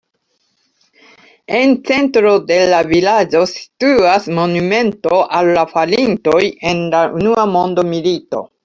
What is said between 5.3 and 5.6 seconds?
al